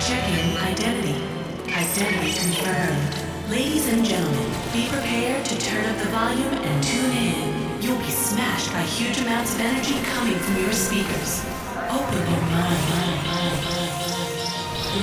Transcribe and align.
Checking 0.00 0.56
identity. 0.58 1.18
Identity 1.68 2.32
confirmed. 2.38 3.50
Ladies 3.50 3.86
and 3.92 4.04
gentlemen, 4.04 4.50
be 4.72 4.88
prepared 4.88 5.44
to 5.44 5.58
turn 5.60 5.84
up 5.84 5.98
the 5.98 6.10
volume 6.10 6.54
and 6.54 6.82
tune 6.82 7.12
in. 7.12 7.82
You'll 7.82 7.98
be 7.98 8.10
smashed 8.10 8.72
by 8.72 8.82
huge 8.82 9.18
amounts 9.20 9.54
of 9.54 9.60
energy 9.60 9.94
coming 10.14 10.38
from 10.38 10.56
your 10.62 10.72
speakers. 10.72 11.44
Open 11.90 12.18
your 12.18 12.42
mind. 12.50 13.26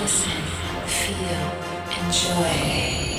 Listen, 0.02 0.42
feel, 0.86 2.04
enjoy. 2.06 3.13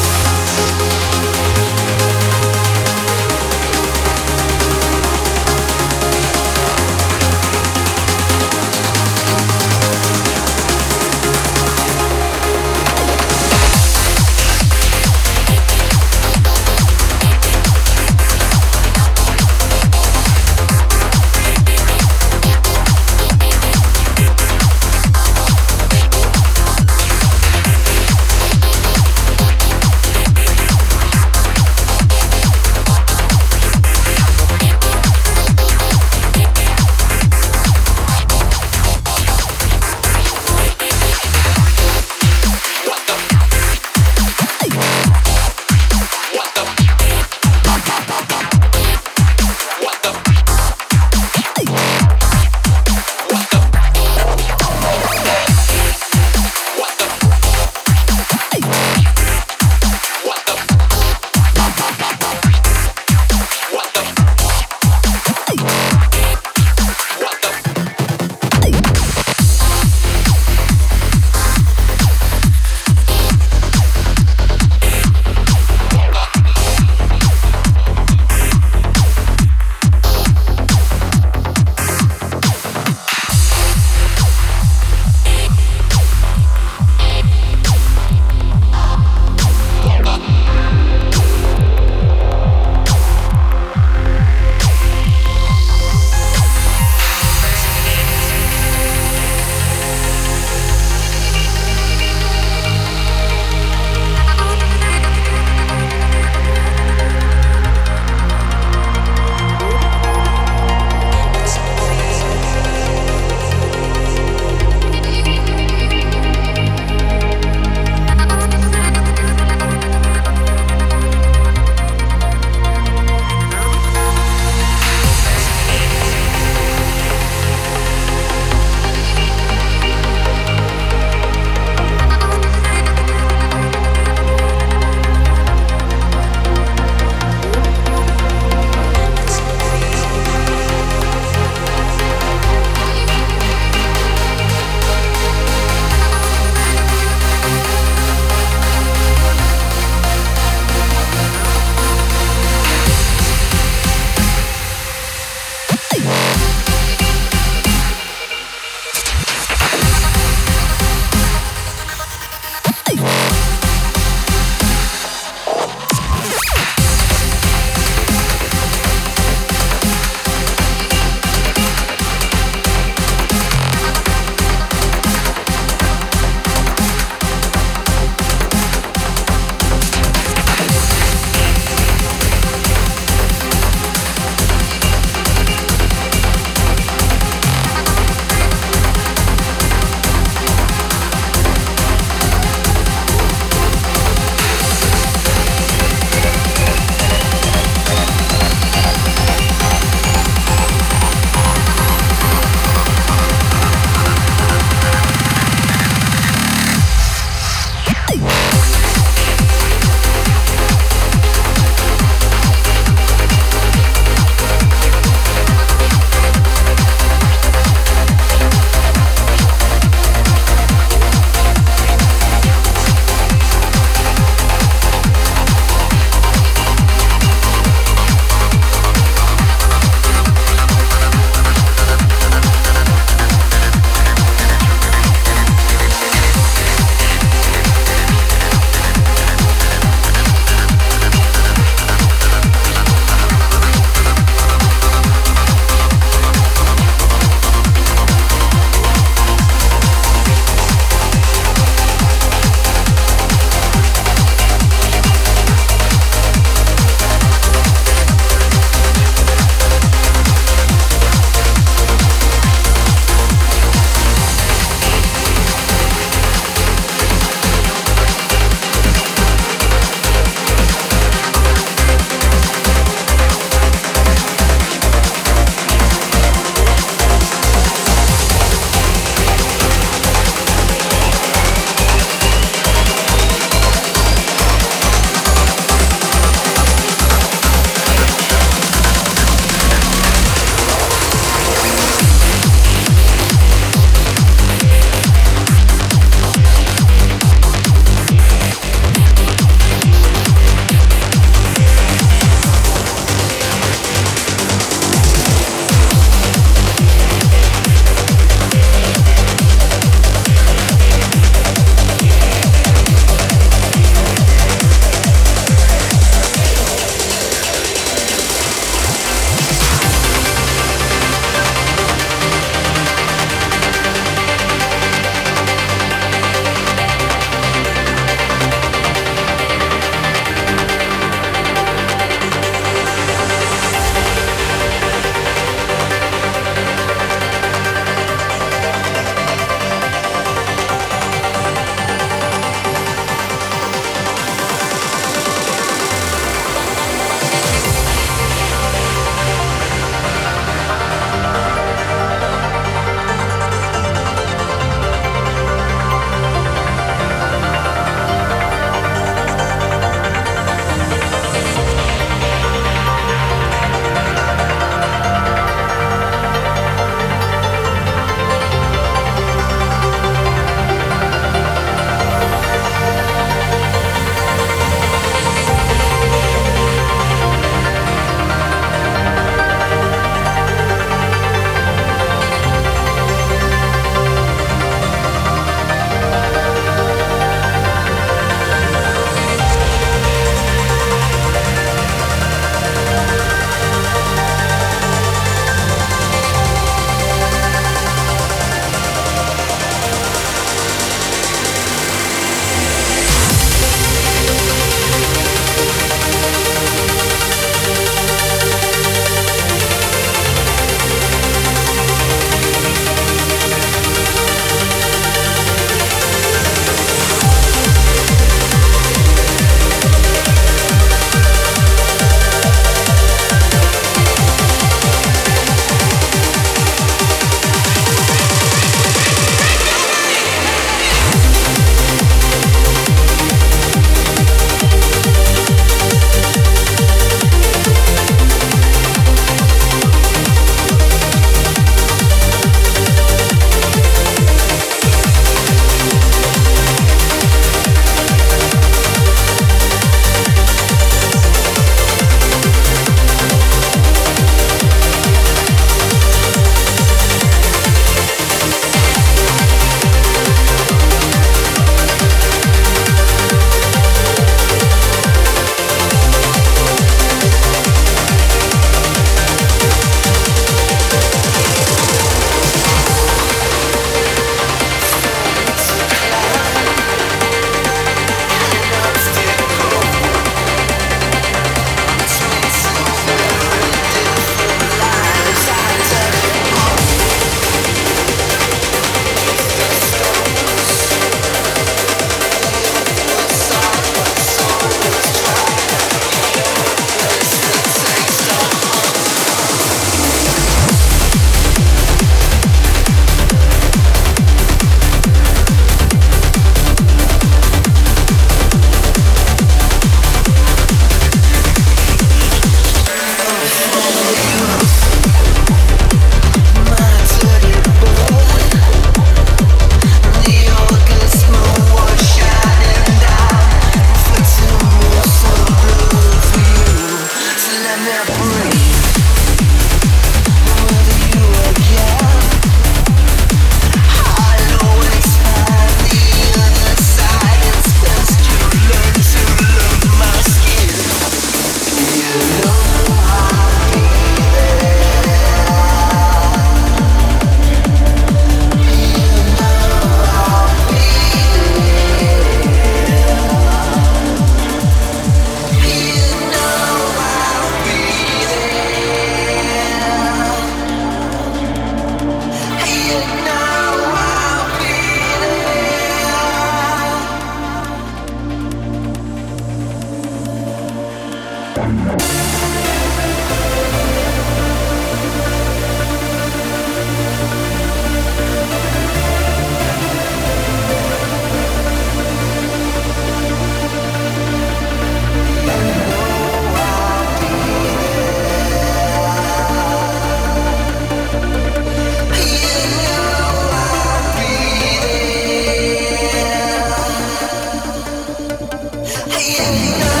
you 599.23 599.37
know. 599.77 600.00